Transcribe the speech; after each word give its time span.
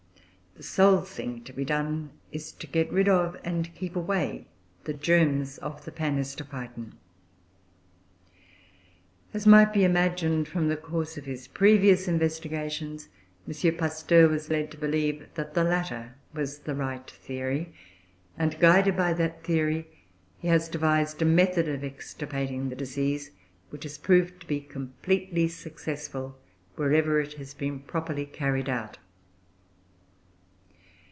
The 0.53 0.67
sole 0.67 1.01
thing 1.01 1.43
to 1.45 1.53
be 1.53 1.63
done 1.65 2.09
is 2.33 2.51
to 2.51 2.67
get 2.67 2.91
rid 2.91 3.07
of 3.09 3.37
and 3.43 3.73
keep 3.73 3.95
away 3.95 4.47
the 4.83 4.93
germs 4.93 5.57
of 5.59 5.85
the 5.85 5.91
Panhistophyton. 5.93 6.91
As 9.33 9.47
might 9.47 9.71
be 9.73 9.83
imagined, 9.85 10.47
from 10.49 10.67
the 10.67 10.75
course 10.77 11.17
of 11.17 11.23
his 11.25 11.47
previous 11.47 12.07
investigations, 12.09 13.07
M. 13.47 13.75
Pasteur 13.77 14.27
was 14.27 14.49
led 14.51 14.69
to 14.71 14.77
believe 14.77 15.25
that 15.35 15.53
the 15.55 15.63
latter 15.63 16.13
was 16.33 16.59
the 16.59 16.75
right 16.75 17.09
theory; 17.09 17.73
and, 18.37 18.59
guided 18.59 18.95
by 18.97 19.13
that 19.13 19.43
theory, 19.45 19.87
he 20.37 20.49
has 20.49 20.67
devised 20.69 21.21
a 21.21 21.25
method 21.25 21.67
of 21.69 21.81
extirpating 21.83 22.67
the 22.69 22.75
disease, 22.75 23.31
which 23.69 23.83
has 23.83 23.97
proved 23.97 24.41
to 24.41 24.47
be 24.47 24.59
completely 24.59 25.47
successful 25.47 26.37
wherever 26.75 27.19
it 27.21 27.33
has 27.35 27.53
been 27.55 27.79
properly 27.79 28.25
carried 28.27 28.67
out. 28.69 28.97